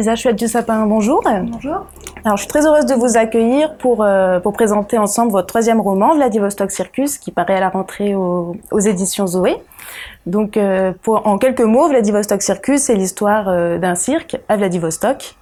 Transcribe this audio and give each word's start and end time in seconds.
Elisa 0.00 0.16
Chouette 0.16 0.36
du 0.36 0.48
Sapin, 0.48 0.86
bonjour. 0.86 1.22
Bonjour. 1.22 1.84
Alors, 2.24 2.38
je 2.38 2.44
suis 2.44 2.48
très 2.48 2.64
heureuse 2.66 2.86
de 2.86 2.94
vous 2.94 3.18
accueillir 3.18 3.76
pour, 3.76 4.02
euh, 4.02 4.40
pour 4.40 4.54
présenter 4.54 4.96
ensemble 4.96 5.30
votre 5.30 5.48
troisième 5.48 5.78
roman, 5.78 6.14
Vladivostok 6.14 6.70
Circus, 6.70 7.18
qui 7.18 7.30
paraît 7.30 7.56
à 7.56 7.60
la 7.60 7.68
rentrée 7.68 8.14
aux, 8.14 8.56
éditions 8.82 9.26
Zoé. 9.26 9.56
Donc, 10.24 10.56
euh, 10.56 10.94
pour, 11.02 11.26
en 11.26 11.36
quelques 11.36 11.60
mots, 11.60 11.86
Vladivostok 11.86 12.40
Circus, 12.40 12.80
c'est 12.80 12.94
l'histoire 12.94 13.50
euh, 13.50 13.76
d'un 13.76 13.94
cirque 13.94 14.40
à 14.48 14.56
Vladivostok, 14.56 15.36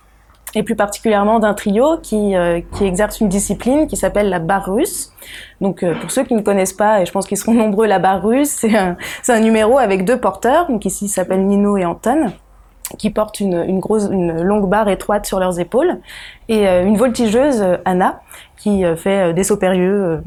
et 0.57 0.65
plus 0.65 0.75
particulièrement 0.75 1.39
d'un 1.39 1.55
trio 1.55 1.99
qui, 2.03 2.35
qui 2.75 2.85
exerce 2.85 3.21
une 3.21 3.29
discipline 3.29 3.87
qui 3.87 3.97
s'appelle 3.97 4.29
la 4.29 4.41
barre 4.41 4.75
russe. 4.75 5.13
Donc, 5.61 5.85
pour 6.01 6.11
ceux 6.11 6.25
qui 6.25 6.35
ne 6.35 6.41
connaissent 6.41 6.73
pas, 6.73 7.01
et 7.01 7.07
je 7.07 7.13
pense 7.13 7.29
qu'ils 7.29 7.39
seront 7.39 7.55
nombreux, 7.55 7.87
la 7.87 8.01
barre 8.01 8.25
russe, 8.25 8.51
c'est 8.59 8.77
un, 8.77 8.97
un 9.29 9.41
numéro 9.41 9.79
avec 9.79 10.05
deux 10.05 10.19
porteurs, 10.19 10.67
donc 10.69 10.85
ici, 10.85 11.07
s'appellent 11.07 11.47
Nino 11.47 11.77
et 11.77 11.85
Anton 11.85 12.33
qui 12.97 13.11
portent 13.11 13.41
une, 13.41 13.65
une, 13.67 13.81
grosse, 13.81 14.09
une 14.11 14.41
longue 14.43 14.69
barre 14.69 14.89
étroite 14.89 15.27
sur 15.27 15.41
leurs 15.41 15.61
épaules, 15.61 15.99
et 16.49 16.67
euh, 16.67 16.85
une 16.85 16.97
voltigeuse, 16.97 17.61
euh, 17.61 17.77
Anna, 17.85 18.21
qui 18.57 18.85
euh, 18.85 18.97
fait 18.97 19.35
des 19.35 19.45
sauts 19.45 19.59
périlleux 19.59 20.23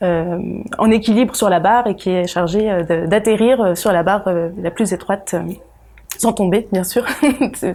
en 0.00 0.90
équilibre 0.90 1.36
sur 1.36 1.48
la 1.48 1.60
barre 1.60 1.86
et 1.86 1.94
qui 1.94 2.10
est 2.10 2.26
chargée 2.26 2.84
d'atterrir 3.06 3.76
sur 3.76 3.92
la 3.92 4.02
barre 4.02 4.28
la 4.58 4.70
plus 4.70 4.92
étroite 4.92 5.34
sans 6.18 6.32
tomber, 6.32 6.66
bien 6.72 6.82
sûr. 6.82 7.04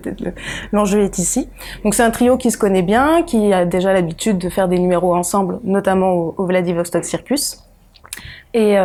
L'enjeu 0.72 1.02
est 1.02 1.18
ici. 1.18 1.48
Donc 1.84 1.94
c'est 1.94 2.04
un 2.04 2.12
trio 2.12 2.38
qui 2.38 2.52
se 2.52 2.58
connaît 2.58 2.82
bien, 2.82 3.24
qui 3.24 3.54
a 3.54 3.66
déjà 3.66 3.94
l'habitude 3.94 4.38
de 4.38 4.50
faire 4.50 4.68
des 4.68 4.80
numéros 4.80 5.16
ensemble, 5.16 5.60
notamment 5.64 6.34
au, 6.38 6.46
Vladivostok 6.46 7.06
Circus. 7.06 7.64
Et 8.54 8.76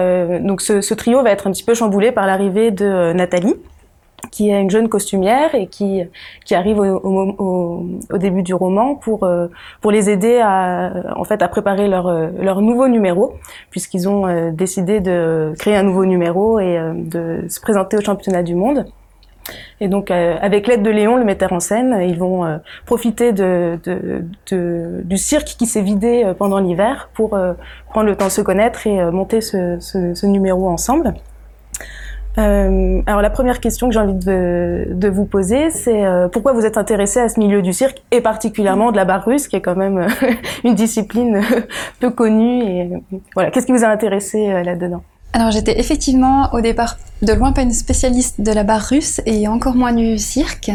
donc 0.40 0.60
ce, 0.60 0.94
trio 0.94 1.22
va 1.22 1.30
être 1.30 1.46
un 1.46 1.52
petit 1.52 1.64
peu 1.64 1.74
chamboulé 1.74 2.12
par 2.12 2.26
l'arrivée 2.26 2.70
de 2.70 3.12
Nathalie, 3.12 3.56
qui 4.36 4.50
est 4.50 4.60
une 4.60 4.68
jeune 4.68 4.90
costumière 4.90 5.54
et 5.54 5.66
qui, 5.66 6.02
qui 6.44 6.54
arrive 6.54 6.78
au, 6.78 6.84
au, 6.84 7.86
au 8.12 8.18
début 8.18 8.42
du 8.42 8.52
roman 8.52 8.94
pour, 8.94 9.24
euh, 9.24 9.46
pour 9.80 9.90
les 9.90 10.10
aider 10.10 10.40
à, 10.42 10.92
en 11.16 11.24
fait, 11.24 11.40
à 11.40 11.48
préparer 11.48 11.88
leur, 11.88 12.06
euh, 12.06 12.28
leur 12.38 12.60
nouveau 12.60 12.86
numéro, 12.86 13.32
puisqu'ils 13.70 14.06
ont 14.10 14.26
euh, 14.26 14.50
décidé 14.50 15.00
de 15.00 15.54
créer 15.58 15.74
un 15.74 15.84
nouveau 15.84 16.04
numéro 16.04 16.60
et 16.60 16.78
de 16.94 17.46
se 17.48 17.60
présenter 17.60 17.96
au 17.96 18.02
championnat 18.02 18.42
du 18.42 18.54
monde. 18.54 18.84
Et 19.80 19.88
donc, 19.88 20.10
avec 20.10 20.66
l'aide 20.66 20.82
de 20.82 20.90
Léon, 20.90 21.16
le 21.16 21.24
metteur 21.24 21.52
en 21.52 21.60
scène, 21.60 21.96
ils 22.02 22.18
vont 22.18 22.42
profiter 22.84 23.32
de, 23.32 23.78
de, 23.84 24.24
de, 24.50 25.02
du 25.04 25.16
cirque 25.16 25.54
qui 25.58 25.66
s'est 25.66 25.82
vidé 25.82 26.32
pendant 26.36 26.58
l'hiver 26.58 27.08
pour 27.14 27.30
prendre 27.90 28.06
le 28.06 28.16
temps 28.16 28.26
de 28.26 28.30
se 28.30 28.40
connaître 28.42 28.86
et 28.88 29.10
monter 29.12 29.40
ce, 29.40 29.78
ce, 29.78 30.14
ce 30.14 30.26
numéro 30.26 30.68
ensemble. 30.68 31.14
Euh, 32.38 33.00
alors 33.06 33.22
la 33.22 33.30
première 33.30 33.60
question 33.60 33.88
que 33.88 33.94
j'ai 33.94 34.00
envie 34.00 34.14
de, 34.14 35.08
vous 35.08 35.24
poser, 35.24 35.70
c'est 35.70 36.04
euh, 36.04 36.28
pourquoi 36.28 36.52
vous 36.52 36.66
êtes 36.66 36.76
intéressé 36.76 37.20
à 37.20 37.28
ce 37.28 37.40
milieu 37.40 37.62
du 37.62 37.72
cirque 37.72 38.02
et 38.10 38.20
particulièrement 38.20 38.92
de 38.92 38.96
la 38.96 39.04
barre 39.04 39.24
russe, 39.24 39.48
qui 39.48 39.56
est 39.56 39.62
quand 39.62 39.76
même 39.76 39.98
euh, 39.98 40.08
une 40.64 40.74
discipline 40.74 41.40
peu 42.00 42.10
connue. 42.10 42.62
Et 42.62 42.90
voilà, 43.34 43.50
qu'est-ce 43.50 43.66
qui 43.66 43.72
vous 43.72 43.84
a 43.84 43.88
intéressé 43.88 44.62
là-dedans? 44.62 45.02
Alors 45.32 45.50
j'étais 45.50 45.78
effectivement 45.78 46.50
au 46.52 46.60
départ 46.60 46.96
de 47.22 47.32
loin 47.32 47.52
pas 47.52 47.62
une 47.62 47.72
spécialiste 47.72 48.40
de 48.40 48.52
la 48.52 48.64
barre 48.64 48.82
russe 48.82 49.20
et 49.26 49.48
encore 49.48 49.74
moins 49.74 49.92
du 49.92 50.18
cirque, 50.18 50.70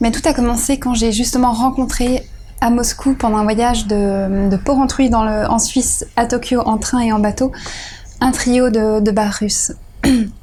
mais 0.00 0.10
tout 0.10 0.26
a 0.26 0.32
commencé 0.32 0.78
quand 0.78 0.94
j'ai 0.94 1.12
justement 1.12 1.52
rencontré 1.52 2.22
à 2.60 2.68
Moscou 2.68 3.14
pendant 3.14 3.38
un 3.38 3.44
voyage 3.44 3.86
de, 3.86 4.50
de 4.50 4.56
Porrentruy 4.56 5.08
dans 5.08 5.24
en 5.24 5.58
Suisse 5.58 6.06
à 6.16 6.26
Tokyo 6.26 6.60
en 6.60 6.76
train 6.76 7.00
et 7.00 7.12
en 7.12 7.18
bateau 7.18 7.52
un 8.20 8.32
trio 8.32 8.68
de, 8.68 9.00
de 9.00 9.10
barres 9.10 9.38
russes. 9.40 9.72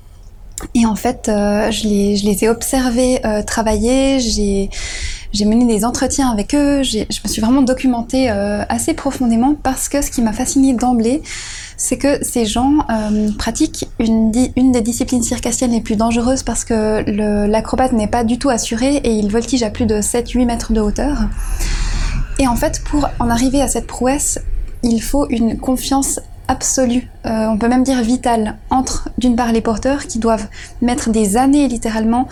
Et 0.77 0.85
en 0.85 0.95
fait, 0.95 1.27
euh, 1.27 1.71
je, 1.71 1.87
les, 1.87 2.43
ai 2.43 2.49
observés 2.49 3.19
euh, 3.25 3.41
travailler, 3.41 4.19
j'ai, 4.19 4.69
mené 5.43 5.65
des 5.65 5.83
entretiens 5.83 6.29
avec 6.29 6.53
eux, 6.53 6.83
je 6.83 6.99
me 6.99 7.27
suis 7.27 7.41
vraiment 7.41 7.63
documentée 7.63 8.29
euh, 8.29 8.63
assez 8.69 8.93
profondément 8.93 9.55
parce 9.55 9.89
que 9.89 10.03
ce 10.03 10.11
qui 10.11 10.21
m'a 10.21 10.33
fascinée 10.33 10.73
d'emblée, 10.73 11.23
c'est 11.77 11.97
que 11.97 12.23
ces 12.23 12.45
gens 12.45 12.85
pratiquent 13.39 13.87
une, 13.99 14.31
une, 14.55 14.71
des 14.71 14.81
disciplines 14.81 15.23
circassiennes 15.23 15.71
les 15.71 15.81
plus 15.81 15.95
dangereuses 15.95 16.43
parce 16.43 16.63
que 16.63 17.03
l'acrobate 17.47 17.93
n'est 17.93 18.07
pas 18.07 18.23
du 18.23 18.37
tout 18.37 18.49
assuré 18.49 18.97
et 18.97 19.11
il 19.13 19.31
voltige 19.31 19.63
à 19.63 19.71
plus 19.71 19.87
de 19.87 19.95
7-8 19.95 20.45
mètres 20.45 20.73
de 20.73 20.81
hauteur. 20.81 21.17
Et 22.39 22.47
en 22.47 22.55
fait, 22.55 22.83
pour 22.83 23.09
en 23.19 23.29
arriver 23.29 23.61
à 23.61 23.67
cette 23.67 23.87
prouesse, 23.87 24.39
il 24.83 25.01
faut 25.01 25.27
une 25.29 25.57
confiance 25.57 26.19
absolue, 26.47 27.09
on 27.25 27.57
peut 27.57 27.67
même 27.67 27.83
dire 27.83 28.01
vitale, 28.01 28.57
entre 28.77 29.09
d'une 29.17 29.35
part 29.35 29.51
les 29.51 29.61
porteurs 29.61 30.07
qui 30.07 30.19
doivent 30.19 30.47
mettre 30.81 31.09
des 31.09 31.37
années 31.37 31.67
littéralement 31.67 32.27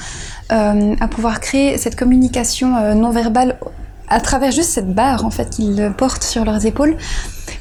euh, 0.51 0.95
à 0.99 1.07
pouvoir 1.07 1.39
créer 1.39 1.77
cette 1.77 1.95
communication 1.95 2.75
euh, 2.75 2.93
non 2.93 3.11
verbale 3.11 3.57
à 4.07 4.19
travers 4.19 4.51
juste 4.51 4.69
cette 4.69 4.93
barre 4.93 5.25
en 5.25 5.31
fait 5.31 5.49
qu'ils 5.49 5.91
portent 5.97 6.23
sur 6.23 6.45
leurs 6.45 6.65
épaules 6.65 6.95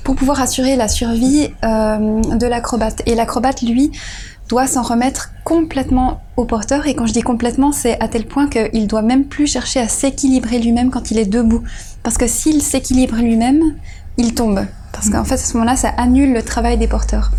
pour 0.03 0.15
pouvoir 0.15 0.41
assurer 0.41 0.77
la 0.77 0.89
survie 0.89 1.49
de 1.63 2.47
l'acrobate. 2.47 3.01
Et 3.07 3.15
l'acrobate, 3.15 3.63
lui, 3.63 3.91
doit 4.49 4.67
s'en 4.67 4.83
remettre 4.83 5.31
complètement 5.45 6.23
au 6.37 6.45
porteur. 6.45 6.87
Et 6.87 6.95
quand 6.95 7.07
je 7.07 7.13
dis 7.13 7.23
complètement, 7.23 7.73
c'est 7.73 8.01
à 8.03 8.09
tel 8.09 8.27
point 8.27 8.49
qu'il 8.49 8.87
doit 8.87 9.03
même 9.03 9.25
plus 9.25 9.47
chercher 9.47 9.81
à 9.81 9.89
s'équilibrer 9.89 10.59
lui-même 10.59 10.91
quand 10.91 11.11
il 11.11 11.19
est 11.19 11.27
debout. 11.27 11.63
Parce 12.03 12.19
que 12.19 12.27
s'il 12.27 12.63
s'équilibre 12.63 13.17
lui-même, 13.17 13.63
il 14.19 14.35
tombe. 14.35 14.67
Parce 14.93 15.11
qu'en 15.11 15.25
fait, 15.25 15.35
à 15.35 15.39
ce 15.39 15.55
moment-là, 15.55 15.77
ça 15.77 15.89
annule 15.97 16.33
le 16.33 16.43
travail 16.43 16.79
des 16.79 16.87
porteurs. 16.87 17.31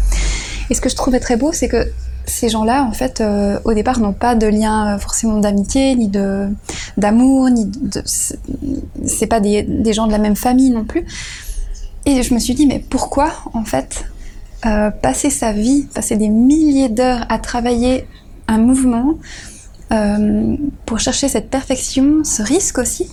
Et 0.70 0.74
ce 0.74 0.82
que 0.82 0.90
je 0.90 0.96
trouvais 0.96 1.20
très 1.20 1.38
beau, 1.38 1.52
c'est 1.54 1.68
que 1.68 1.92
ces 2.26 2.50
gens-là, 2.50 2.84
en 2.84 2.92
fait, 2.92 3.22
euh, 3.22 3.60
au 3.66 3.74
départ, 3.74 4.00
n'ont 4.00 4.14
pas 4.14 4.36
de 4.36 4.48
lien 4.48 4.96
euh, 4.96 4.98
forcément 4.98 5.38
d'amitié, 5.38 5.96
ni 5.96 6.08
de 6.08 6.50
d'amour, 6.98 7.50
ni 7.50 7.66
de. 7.66 8.02
C'est 8.06 9.28
pas 9.28 9.40
des, 9.40 9.64
des, 9.64 9.94
gens 9.94 10.08
de 10.08 10.12
la 10.12 10.18
même 10.18 10.36
famille 10.36 10.72
non 10.72 10.86
plus. 10.86 11.06
Et 12.06 12.24
je 12.24 12.34
me 12.34 12.40
suis 12.40 12.54
dit, 12.54 12.66
mais 12.66 12.80
pourquoi, 12.80 13.32
en 13.54 13.64
fait, 13.64 14.06
euh, 14.66 14.90
passer 14.90 15.30
sa 15.30 15.52
vie, 15.52 15.88
passer 15.94 16.18
des 16.18 16.30
milliers 16.30 16.90
d'heures 16.90 17.26
à 17.30 17.40
travailler 17.40 18.08
un 18.48 18.58
mouvement 18.58 19.16
pour 20.86 21.00
chercher 21.00 21.30
cette 21.30 21.50
perfection, 21.50 22.26
ce 22.26 22.42
risque 22.42 22.80
aussi, 22.80 23.08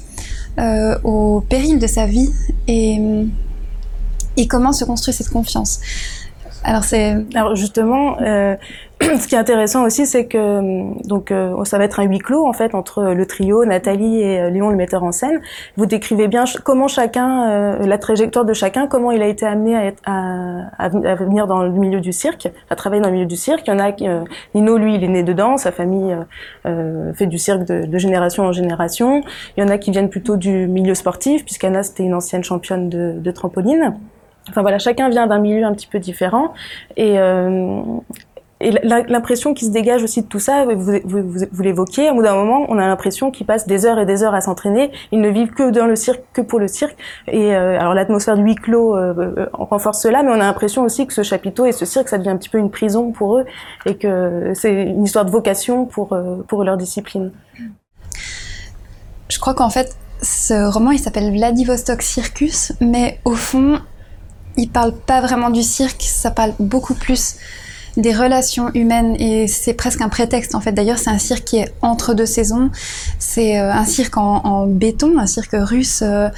au 1.05 1.41
péril 1.49 1.79
de 1.79 1.87
sa 1.87 2.07
vie 2.07 2.31
et 2.67 3.01
et 4.37 4.47
comment 4.49 4.73
se 4.73 4.85
construit 4.85 5.13
cette 5.15 5.29
confiance? 5.29 5.81
Alors 6.65 6.85
c'est 6.85 7.17
alors 7.35 7.57
justement 7.57 8.19
euh, 8.21 8.55
ce 9.01 9.27
qui 9.27 9.35
est 9.35 9.39
intéressant 9.39 9.85
aussi 9.85 10.07
c'est 10.07 10.27
que 10.27 11.07
donc 11.09 11.33
euh, 11.33 11.65
ça 11.65 11.77
va 11.77 11.85
être 11.85 11.99
un 11.99 12.05
huis 12.05 12.19
clos 12.19 12.47
en 12.47 12.53
fait 12.53 12.75
entre 12.75 13.03
le 13.03 13.27
trio 13.27 13.65
Nathalie 13.65 14.21
et 14.21 14.41
euh, 14.41 14.51
Léon 14.51 14.71
le 14.71 14.77
metteur 14.77 15.03
en 15.03 15.11
scène. 15.11 15.41
Vous 15.77 15.87
décrivez 15.87 16.29
bien 16.29 16.45
comment 16.63 16.87
chacun 16.87 17.51
euh, 17.51 17.79
la 17.87 17.99
trajectoire 17.99 18.45
de 18.45 18.53
chacun, 18.53 18.87
comment 18.87 19.11
il 19.11 19.23
a 19.23 19.27
été 19.27 19.45
amené 19.45 19.77
à, 19.77 19.85
être, 19.87 20.03
à, 20.05 20.69
à, 20.79 20.89
venir 20.89 21.49
dans 21.49 21.65
le 21.65 21.71
milieu 21.71 22.01
du 22.01 22.13
cirque, 22.13 22.49
à 22.71 22.77
travailler 22.77 23.03
dans 23.03 23.09
le 23.09 23.15
milieu 23.15 23.27
du 23.27 23.37
cirque. 23.37 23.67
Il 23.67 23.71
y 23.71 23.73
en 23.73 23.81
a 23.81 23.91
euh, 24.03 24.25
Nino 24.55 24.79
lui 24.79 24.95
il 24.95 25.03
est 25.03 25.09
né 25.09 25.23
dedans, 25.25 25.57
sa 25.57 25.73
famille 25.73 26.17
fait 27.15 27.27
du 27.27 27.39
cirque 27.39 27.65
de, 27.65 27.87
de, 27.87 27.99
génération 27.99 28.45
en 28.45 28.53
génération. 28.53 29.23
Il 29.57 29.65
y 29.65 29.67
en 29.67 29.69
a 29.69 29.79
qui 29.79 29.91
viennent 29.91 30.11
plutôt 30.11 30.37
du 30.37 30.69
milieu 30.69 30.95
sportif 30.95 31.45
puisqu'Anna 31.45 31.83
c'était 31.83 32.05
une 32.05 32.15
ancienne 32.15 32.45
championne 32.45 32.89
de, 32.89 33.15
de 33.19 33.31
trampoline. 33.31 33.95
Enfin 34.49 34.63
voilà, 34.63 34.79
chacun 34.79 35.09
vient 35.09 35.27
d'un 35.27 35.39
milieu 35.39 35.65
un 35.65 35.73
petit 35.73 35.87
peu 35.87 35.99
différent 35.99 36.53
et, 36.97 37.19
euh, 37.19 37.81
l'impression 38.85 39.55
qui 39.55 39.67
se 39.67 39.73
dégage 39.73 40.05
aussi 40.05 40.23
de 40.23 40.29
tout 40.29 40.39
ça, 40.39 40.65
vous, 40.65 41.01
vous, 41.05 41.63
l'évoquiez, 41.63 42.11
au 42.11 42.15
bout 42.15 42.23
d'un 42.23 42.37
moment, 42.37 42.65
on 42.69 42.79
a 42.79 42.87
l'impression 42.87 43.33
qu'ils 43.33 43.45
passent 43.45 43.67
des 43.67 43.87
heures 43.87 43.99
et 43.99 44.07
des 44.07 44.23
heures 44.23 44.35
à 44.35 44.41
s'entraîner. 44.41 44.93
Ils 45.11 45.21
ne 45.21 45.29
vivent 45.31 45.51
que 45.51 45.71
dans 45.71 45.87
le 45.87 45.97
cirque, 45.97 46.23
que 46.33 46.43
pour 46.43 46.61
le 46.61 46.69
cirque. 46.69 46.97
Et 47.27 47.57
euh, 47.57 47.77
alors 47.81 47.93
l'atmosphère 47.93 48.37
du 48.37 48.45
huis 48.45 48.55
clos 48.55 48.97
euh, 48.97 49.49
renforce 49.53 50.01
cela, 50.01 50.23
mais 50.23 50.31
on 50.31 50.35
a 50.35 50.39
l'impression 50.39 50.85
aussi 50.85 51.09
que 51.09 51.13
ce 51.13 51.25
chapiteau 51.25 51.67
et 51.67 51.73
ce 51.73 51.85
cirque, 51.85 52.09
ça 52.09 52.19
devient 52.19 52.31
un 52.31 52.37
petit 52.37 52.51
peu 52.51 52.59
une 52.59 52.71
prison 52.71 53.11
pour 53.11 53.39
eux 53.39 53.47
et 53.85 53.97
que 53.97 54.53
c'est 54.55 54.85
une 54.85 55.03
histoire 55.03 55.25
de 55.25 55.31
vocation 55.31 55.85
pour 55.85 56.17
pour 56.47 56.63
leur 56.63 56.77
discipline. 56.77 57.33
Je 59.29 59.41
crois 59.41 59.55
qu'en 59.55 59.71
fait, 59.71 59.97
ce 60.23 60.71
roman, 60.71 60.93
il 60.93 60.99
s'appelle 60.99 61.33
Vladivostok 61.33 62.03
Circus, 62.03 62.75
mais 62.81 63.19
au 63.25 63.33
fond, 63.33 63.81
il 64.57 64.69
parle 64.69 64.95
pas 64.95 65.21
vraiment 65.21 65.51
du 65.51 65.63
cirque, 65.63 66.03
ça 66.03 66.31
parle 66.31 66.55
beaucoup 66.59 66.95
plus 66.95 67.37
des 67.97 68.15
relations 68.15 68.71
humaines 68.75 69.17
et 69.19 69.47
c'est 69.47 69.75
presque 69.75 70.01
un 70.01 70.09
prétexte 70.09 70.55
en 70.55 70.61
fait. 70.61 70.73
D'ailleurs, 70.73 70.99
c'est 70.99 71.11
un 71.11 71.19
cirque 71.19 71.45
qui 71.45 71.59
est 71.59 71.75
entre 71.83 72.15
deux 72.15 72.27
saisons. 72.27 72.71
C'est 73.19 73.59
euh, 73.59 73.73
un 73.73 73.85
cirque 73.85 74.17
en, 74.17 74.67
béton, 74.67 75.19
un 75.19 75.27
cirque 75.27 75.55
russe 75.55 76.03
euh, 76.03 76.29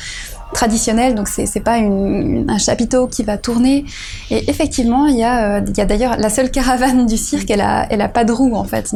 traditionnel, 0.52 1.14
donc 1.14 1.28
c'est 1.28 1.61
pas 1.61 1.76
un 1.78 2.58
chapiteau 2.58 3.06
qui 3.08 3.25
va 3.25 3.38
tourner. 3.38 3.84
Et 4.31 4.49
effectivement, 4.50 5.06
il 5.06 5.16
y 5.16 5.25
a, 5.25 5.56
euh, 5.56 5.61
il 5.66 5.76
y 5.76 5.81
a 5.81 5.84
d'ailleurs 5.84 6.16
la 6.16 6.31
seule 6.31 6.50
caravane 6.50 7.06
du 7.06 7.16
cirque, 7.16 7.50
elle 7.50 7.61
a, 7.61 8.08
pas 8.08 8.25
de 8.25 8.32
roue 8.32 8.55
en 8.55 8.64
fait. 8.64 8.93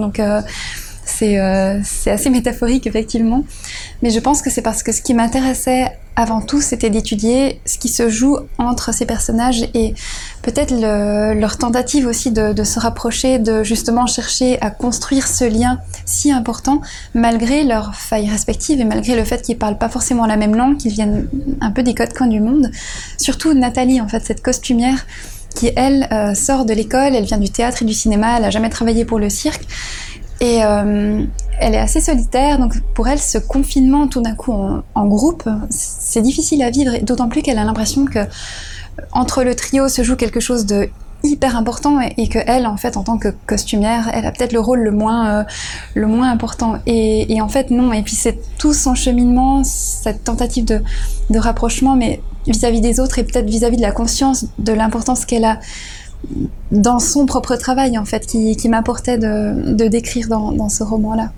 C'est 1.09 1.41
euh, 1.41 1.81
c'est 1.83 2.11
assez 2.11 2.31
métaphorique, 2.31 2.87
effectivement. 2.87 3.45
Mais 4.03 4.11
je 4.11 4.21
pense 4.21 4.43
que 4.43 4.51
c'est 4.51 4.63
parce 4.63 4.83
que 4.83 4.93
ce 4.93 5.01
qui 5.01 5.15
m'intéressait 5.15 5.91
avant 6.17 6.41
tout, 6.41 6.61
c'était 6.61 6.91
d'étudier 6.91 7.61
ce 7.65 7.79
qui 7.79 7.89
se 7.89 8.09
joue 8.09 8.39
entre 8.59 8.93
ces 8.93 9.07
personnages 9.07 9.63
et 9.73 9.95
peut-être 10.43 10.73
le, 10.73 11.39
leur 11.39 11.59
tentative 11.59 12.07
aussi 12.07 12.33
de, 12.33 12.65
se 12.65 12.81
rapprocher, 12.81 13.39
de 13.39 13.63
justement 13.63 14.07
chercher 14.07 14.61
à 14.61 14.71
construire 14.71 15.29
ce 15.29 15.45
lien 15.45 15.79
si 16.07 16.33
important, 16.33 16.83
malgré 17.15 17.63
leurs 17.63 17.95
failles 17.95 18.29
respectives 18.29 18.81
et 18.81 18.85
malgré 18.85 19.15
le 19.15 19.25
fait 19.25 19.43
qu'ils 19.43 19.59
parlent 19.59 19.79
pas 19.79 19.89
forcément 19.89 20.27
la 20.27 20.37
même 20.37 20.57
langue, 20.57 20.77
qu'ils 20.77 20.93
viennent 20.93 21.29
un 21.61 21.71
peu 21.71 21.85
des 21.85 21.95
quatre 21.95 22.17
coins 22.17 22.27
du 22.27 22.41
monde. 22.41 22.71
Surtout 23.17 23.55
Nathalie, 23.55 24.01
en 24.01 24.09
fait, 24.09 24.25
cette 24.27 24.43
costumière 24.43 25.07
qui, 25.55 25.71
elle, 25.77 26.09
euh, 26.13 26.35
sort 26.35 26.65
de 26.65 26.75
l'école, 26.75 27.15
elle 27.15 27.25
vient 27.25 27.39
du 27.39 27.51
théâtre 27.51 27.83
et 27.83 27.85
du 27.85 27.95
cinéma, 27.95 28.39
elle 28.39 28.45
a 28.45 28.51
jamais 28.51 28.71
travaillé 28.71 29.05
pour 29.05 29.19
le 29.19 29.31
cirque. 29.31 29.63
Et 30.41 30.65
euh, 30.65 31.25
elle 31.59 31.75
est 31.75 31.79
assez 31.79 32.01
solitaire, 32.01 32.59
donc 32.59 32.81
pour 32.95 33.09
elle, 33.09 33.19
ce 33.19 33.39
confinement 33.39 34.07
tout 34.07 34.21
d'un 34.21 34.35
coup 34.35 34.53
en, 34.53 34.83
en 34.95 35.07
groupe, 35.07 35.49
c'est 35.71 36.23
difficile 36.23 36.63
à 36.63 36.71
vivre, 36.71 36.99
d'autant 37.03 37.29
plus 37.29 37.43
qu'elle 37.43 37.59
a 37.59 37.65
l'impression 37.65 38.05
que 38.05 38.21
entre 39.13 39.43
le 39.43 39.55
trio 39.55 39.89
se 39.89 40.03
joue 40.03 40.17
quelque 40.17 40.41
chose 40.41 40.67
de 40.67 40.91
hyper 41.25 41.57
important 41.57 42.01
et, 42.01 42.15
et 42.17 42.29
que 42.29 42.39
elle 42.47 42.67
en 42.67 42.77
fait 42.77 42.97
en 42.97 43.03
tant 43.03 43.19
que 43.19 43.29
costumière 43.47 44.09
elle 44.13 44.25
a 44.25 44.31
peut-être 44.31 44.53
le 44.53 44.61
rôle 44.61 44.81
le 44.81 44.93
moins 44.93 45.41
euh, 45.41 45.45
le 45.95 46.07
moins 46.07 46.31
important. 46.31 46.77
Et, 46.87 47.33
et, 47.33 47.41
en 47.41 47.49
fait 47.49 47.71
non 47.71 47.93
et 47.93 48.03
puis 48.03 48.15
c'est 48.15 48.39
tout 48.59 48.73
son 48.73 48.95
cheminement 48.95 49.65
cette 49.65 50.23
tentative 50.25 50.65
de, 50.65 50.81
de 51.31 51.39
rapprochement 51.39 51.97
mais 51.97 52.21
vis-à-vis 52.47 52.79
-vis 52.79 52.83
des 52.83 53.01
autres 53.01 53.19
et 53.19 53.25
peut-être 53.25 53.47
vis-à-vis 53.47 53.77
de 53.79 53.83
la 53.83 53.93
conscience 53.93 54.47
de 54.59 54.73
l'importance 54.73 55.25
qu'elle 55.25 55.45
a 55.45 55.59
dans 56.73 56.99
son 56.99 57.27
propre 57.27 57.57
travail 57.57 57.99
en 57.99 58.05
fait 58.05 58.27
qui, 58.27 58.69
m'apportait 58.69 59.19
de, 59.19 59.89
décrire 59.89 60.29
dans, 60.29 60.53
dans 60.53 60.69
ce 60.69 60.83
roman 60.83 61.15
là 61.15 61.31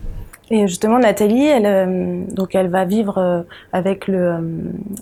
et 0.52 0.67
justement, 0.67 0.99
Nathalie, 0.99 1.47
elle, 1.47 1.67
euh, 1.67 2.25
donc 2.32 2.56
elle 2.56 2.69
va 2.69 2.85
vivre 2.85 3.19
euh, 3.19 3.43
avec 3.73 4.08
le, 4.08 4.19
euh, 4.19 4.41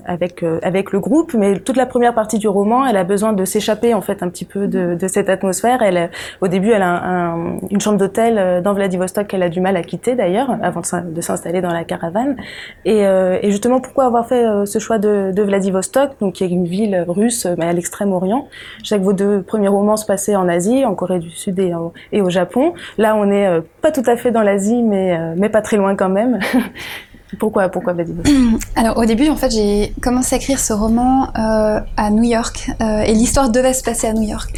avec, 0.05 0.45
avec 0.63 0.93
le 0.93 1.01
groupe, 1.01 1.33
mais 1.33 1.59
toute 1.59 1.79
la 1.79 1.87
première 1.87 2.13
partie 2.13 2.39
du 2.39 2.49
roman, 2.49 2.85
elle 2.85 2.99
a 2.99 3.05
besoin 3.05 3.33
de 3.33 3.47
s'échapper 3.47 3.95
en 3.95 4.03
fait 4.03 4.23
un 4.23 4.29
petit 4.29 4.45
peu 4.45 4.67
de, 4.67 4.95
de 4.95 5.09
cette 5.09 5.31
atmosphère. 5.31 5.81
Elle, 5.81 6.11
au 6.43 6.49
début, 6.49 6.73
elle 6.73 6.83
a 6.83 6.91
un, 6.91 7.55
un, 7.55 7.57
une 7.71 7.81
chambre 7.81 7.97
d'hôtel 7.97 8.63
dans 8.63 8.75
Vladivostok 8.75 9.29
qu'elle 9.29 9.43
a 9.43 9.49
du 9.49 9.63
mal 9.63 9.79
à 9.79 9.83
quitter 9.83 10.15
d'ailleurs, 10.15 10.51
avant 10.63 10.83
de 10.83 11.21
s'installer 11.23 11.63
dans 11.63 11.73
la 11.73 11.85
caravane. 11.85 12.37
Et, 12.85 13.01
et, 13.01 13.51
justement, 13.51 13.81
pourquoi 13.81 14.05
avoir 14.05 14.27
fait 14.27 14.45
ce 14.67 14.79
choix 14.79 14.99
de, 14.99 15.33
de, 15.35 15.43
Vladivostok, 15.43 16.11
donc 16.21 16.35
qui 16.35 16.45
est 16.45 16.49
une 16.49 16.67
ville 16.67 17.05
russe, 17.09 17.47
mais 17.57 17.67
à 17.67 17.73
l'extrême-orient. 17.73 18.49
Je 18.83 18.89
sais 18.89 18.99
que 18.99 19.05
vos 19.05 19.13
deux 19.13 19.43
premiers 19.43 19.69
romans 19.69 19.97
se 19.97 20.05
passaient 20.05 20.37
en 20.37 20.49
Asie, 20.49 20.85
en 20.85 20.95
Corée 20.95 21.21
du 21.21 21.31
Sud 21.31 21.59
et, 21.59 21.73
et 22.13 22.21
au 22.21 22.29
Japon. 22.29 22.75
Là, 22.99 23.17
on 23.17 23.27
n'est 23.27 23.61
pas 23.81 23.91
tout 23.91 24.03
à 24.07 24.17
fait 24.17 24.31
dans 24.31 24.43
l'Asie, 24.43 24.83
mais 24.83 25.17
mais 25.39 25.49
pas 25.49 25.63
très 25.63 25.77
loin 25.77 25.97
quand 25.97 26.09
même. 26.09 26.39
pourquoi, 27.39 27.69
pourquoi 27.69 27.93
Vladivostok 27.93 28.33
Alors 28.77 28.99
au 28.99 29.05
début, 29.05 29.29
en 29.29 29.37
fait, 29.37 29.51
j'ai 29.51 29.93
commencé 30.01 30.35
à 30.35 30.39
écrire 30.39 30.59
ce 30.59 30.73
roman 30.73 31.29
euh, 31.39 31.81
à 31.97 32.11
New 32.11 32.25
York 32.25 32.71
euh, 32.81 33.01
et 33.01 33.13
l'histoire 33.13 33.51
devait 33.51 33.75
se 33.75 33.83
passer 33.83 34.07
à 34.07 34.13
New 34.13 34.29
York, 34.29 34.51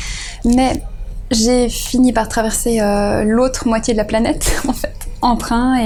mais 0.44 0.82
j'ai 1.30 1.68
fini 1.68 2.12
par 2.12 2.28
traverser 2.28 2.80
euh, 2.80 3.24
l'autre 3.24 3.66
moitié 3.66 3.94
de 3.94 3.98
la 3.98 4.04
planète, 4.04 4.62
en 4.68 4.72
fait, 4.72 4.94
en 5.22 5.36
train 5.36 5.78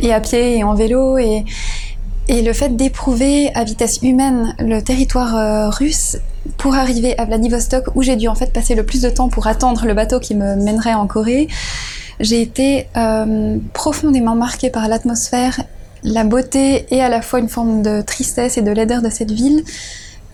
et, 0.00 0.12
à 0.12 0.20
pied 0.20 0.58
et 0.58 0.64
en 0.64 0.74
vélo. 0.74 1.18
Et 1.18 1.44
et 2.28 2.42
le 2.42 2.52
fait 2.52 2.76
d'éprouver 2.76 3.50
à 3.56 3.64
vitesse 3.64 3.98
humaine 4.02 4.54
le 4.60 4.80
territoire 4.82 5.72
russe 5.72 6.16
pour 6.58 6.76
arriver 6.76 7.18
à 7.18 7.24
Vladivostok, 7.24 7.86
où 7.96 8.02
j'ai 8.02 8.14
dû 8.14 8.28
en 8.28 8.36
fait 8.36 8.52
passer 8.52 8.76
le 8.76 8.84
plus 8.84 9.02
de 9.02 9.10
temps 9.10 9.28
pour 9.28 9.48
attendre 9.48 9.84
le 9.84 9.94
bateau 9.94 10.20
qui 10.20 10.36
me 10.36 10.54
mènerait 10.54 10.94
en 10.94 11.08
Corée, 11.08 11.48
j'ai 12.20 12.42
été 12.42 12.86
euh, 12.96 13.58
profondément 13.72 14.34
marquée 14.34 14.70
par 14.70 14.86
l'atmosphère, 14.88 15.62
la 16.02 16.24
beauté 16.24 16.86
et 16.90 17.02
à 17.02 17.08
la 17.08 17.22
fois 17.22 17.40
une 17.40 17.48
forme 17.48 17.82
de 17.82 18.02
tristesse 18.02 18.58
et 18.58 18.62
de 18.62 18.70
laideur 18.70 19.02
de 19.02 19.10
cette 19.10 19.30
ville 19.30 19.64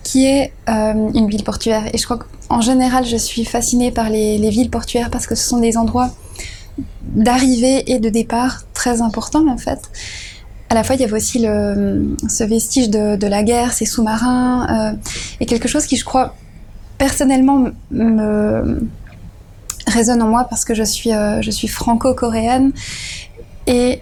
qui 0.03 0.25
est 0.25 0.53
euh, 0.69 0.93
une 1.13 1.29
ville 1.29 1.43
portuaire. 1.43 1.83
Et 1.93 1.97
je 1.97 2.05
crois 2.05 2.19
qu'en 2.19 2.61
général, 2.61 3.05
je 3.05 3.17
suis 3.17 3.43
fascinée 3.43 3.91
par 3.91 4.09
les, 4.09 4.37
les, 4.37 4.49
villes 4.49 4.69
portuaires 4.69 5.09
parce 5.09 5.27
que 5.27 5.35
ce 5.35 5.47
sont 5.47 5.59
des 5.59 5.77
endroits 5.77 6.11
d'arrivée 7.03 7.91
et 7.91 7.99
de 7.99 8.09
départ 8.09 8.63
très 8.73 9.01
importants 9.01 9.47
en 9.49 9.57
fait. 9.57 9.79
À 10.69 10.75
la 10.75 10.83
fois, 10.83 10.95
il 10.95 11.01
y 11.01 11.05
avait 11.05 11.13
aussi 11.13 11.39
ce 11.39 12.43
vestige 12.43 12.89
de, 12.89 13.15
de 13.15 13.27
la 13.27 13.43
guerre, 13.43 13.71
ces 13.71 13.85
sous-marins, 13.85 14.67
euh, 14.69 14.97
et 15.39 15.45
quelque 15.45 15.69
chose 15.69 15.85
qui, 15.85 15.95
je 15.95 16.03
crois, 16.03 16.35
personnellement 16.97 17.67
me, 17.89 18.81
résonne 19.87 20.21
en 20.21 20.27
moi 20.27 20.45
parce 20.49 20.65
que 20.65 20.73
je 20.73 20.83
suis, 20.83 21.13
euh, 21.13 21.41
je 21.41 21.51
suis 21.51 21.67
franco-coréenne. 21.67 22.71
Et 23.65 24.01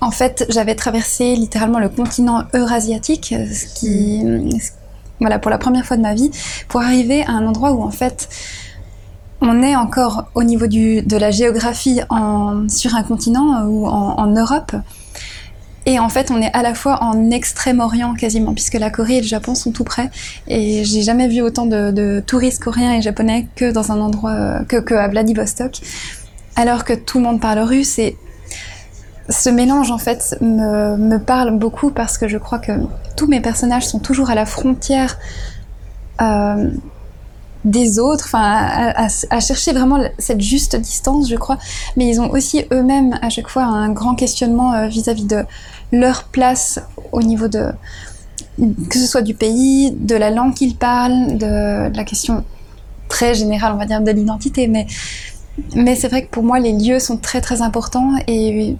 en 0.00 0.10
fait 0.10 0.46
j'avais 0.48 0.74
traversé 0.74 1.34
littéralement 1.34 1.78
le 1.78 1.88
continent 1.88 2.44
eurasiatique, 2.54 3.34
ce 3.52 3.66
qui, 3.78 4.22
voilà, 5.20 5.38
pour 5.38 5.50
la 5.50 5.58
première 5.58 5.84
fois 5.86 5.96
de 5.96 6.02
ma 6.02 6.14
vie, 6.14 6.30
pour 6.68 6.80
arriver 6.80 7.22
à 7.24 7.32
un 7.32 7.46
endroit 7.46 7.72
où 7.72 7.82
en 7.82 7.90
fait 7.90 8.28
on 9.40 9.62
est 9.62 9.76
encore 9.76 10.24
au 10.34 10.42
niveau 10.42 10.66
du, 10.66 11.02
de 11.02 11.16
la 11.16 11.30
géographie 11.30 12.00
en, 12.10 12.68
sur 12.68 12.94
un 12.94 13.02
continent 13.02 13.64
ou 13.66 13.86
en, 13.86 14.18
en 14.18 14.26
Europe, 14.26 14.72
et 15.88 15.98
en 15.98 16.10
fait, 16.10 16.30
on 16.30 16.42
est 16.42 16.52
à 16.52 16.60
la 16.60 16.74
fois 16.74 17.02
en 17.02 17.30
extrême-orient 17.30 18.12
quasiment, 18.12 18.52
puisque 18.52 18.74
la 18.74 18.90
Corée 18.90 19.16
et 19.16 19.20
le 19.22 19.26
Japon 19.26 19.54
sont 19.54 19.72
tout 19.72 19.84
près. 19.84 20.10
Et 20.46 20.84
j'ai 20.84 21.00
jamais 21.00 21.28
vu 21.28 21.40
autant 21.40 21.64
de, 21.64 22.22
touristes 22.26 22.62
coréens 22.62 22.92
et 22.92 23.00
japonais 23.00 23.46
que 23.56 23.72
dans 23.72 23.90
un 23.90 23.98
endroit 23.98 24.64
que, 24.68 24.76
que 24.76 24.92
à 24.92 25.08
Vladivostok, 25.08 25.80
alors 26.56 26.84
que 26.84 26.92
tout 26.92 27.16
le 27.16 27.24
monde 27.24 27.40
parle 27.40 27.60
russe. 27.60 27.98
Et 27.98 28.18
ce 29.30 29.48
mélange, 29.48 29.90
en 29.90 29.96
fait, 29.96 30.36
me, 30.42 30.98
me 30.98 31.18
parle 31.18 31.56
beaucoup 31.56 31.90
parce 31.90 32.18
que 32.18 32.28
je 32.28 32.36
crois 32.36 32.58
que 32.58 32.72
tous 33.16 33.26
mes 33.26 33.40
personnages 33.40 33.86
sont 33.86 33.98
toujours 33.98 34.28
à 34.28 34.34
la 34.34 34.44
frontière. 34.44 35.16
Euh, 36.20 36.70
des 37.64 37.98
autres, 37.98 38.24
enfin 38.26 38.92
à, 39.30 39.40
chercher 39.40 39.72
vraiment 39.72 40.00
cette 40.18 40.40
juste 40.40 40.76
distance, 40.76 41.28
je 41.28 41.36
crois. 41.36 41.58
Mais 41.96 42.08
ils 42.08 42.20
ont 42.20 42.30
aussi 42.30 42.64
eux-mêmes 42.72 43.18
à 43.22 43.30
chaque 43.30 43.48
fois 43.48 43.64
un 43.64 43.90
grand 43.90 44.14
questionnement 44.14 44.88
vis-à-vis 44.88 45.24
-vis 45.24 45.28
de 45.28 45.44
leur 45.92 46.24
place 46.24 46.80
au 47.12 47.22
niveau 47.22 47.48
de 47.48 47.72
que 48.90 48.98
ce 48.98 49.06
soit 49.06 49.22
du 49.22 49.34
pays, 49.34 49.92
de 49.92 50.16
la 50.16 50.30
langue 50.30 50.54
qu'ils 50.54 50.76
parlent, 50.76 51.38
de, 51.38 51.90
de, 51.90 51.96
la 51.96 52.04
question 52.04 52.44
très 53.08 53.34
générale, 53.34 53.72
on 53.72 53.78
va 53.78 53.86
dire, 53.86 54.00
de 54.00 54.10
l'identité. 54.10 54.66
Mais 54.66 54.86
mais 55.74 55.94
c'est 55.96 56.08
vrai 56.08 56.24
que 56.24 56.30
pour 56.30 56.42
moi, 56.42 56.58
les 56.58 56.72
lieux 56.72 56.98
sont 56.98 57.16
très 57.16 57.40
très 57.40 57.62
importants 57.62 58.12
et 58.26 58.76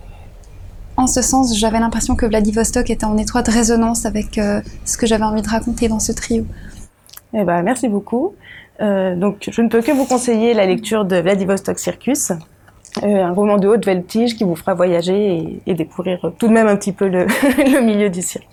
en 0.96 1.06
ce 1.06 1.22
sens, 1.22 1.56
j'avais 1.56 1.78
l'impression 1.78 2.16
que 2.16 2.26
Vladivostok 2.26 2.90
était 2.90 3.04
en 3.04 3.16
étroite 3.18 3.48
résonance 3.48 4.04
avec 4.04 4.36
euh, 4.36 4.60
ce 4.84 4.96
que 4.96 5.06
j'avais 5.06 5.24
envie 5.24 5.42
de 5.42 5.48
raconter 5.48 5.88
dans 5.88 6.00
ce 6.00 6.10
trio. 6.12 6.44
Eh 7.34 7.44
ben, 7.44 7.62
merci 7.62 7.88
beaucoup. 7.88 8.34
Euh, 8.80 9.14
donc, 9.16 9.48
je 9.50 9.60
ne 9.60 9.68
peux 9.68 9.82
que 9.82 9.92
vous 9.92 10.04
conseiller 10.04 10.54
la 10.54 10.66
lecture 10.66 11.04
de 11.04 11.16
Vladivostok 11.16 11.78
Circus, 11.78 12.32
euh, 13.02 13.22
un 13.22 13.32
roman 13.32 13.58
de 13.58 13.68
haute 13.68 13.84
voltige 13.84 14.36
qui 14.36 14.44
vous 14.44 14.56
fera 14.56 14.74
voyager 14.74 15.36
et, 15.36 15.62
et, 15.66 15.74
découvrir 15.74 16.32
tout 16.38 16.48
de 16.48 16.52
même 16.52 16.66
un 16.66 16.76
petit 16.76 16.92
peu 16.92 17.08
le, 17.08 17.26
le 17.58 17.80
milieu 17.80 18.08
du 18.08 18.22
cirque. 18.22 18.48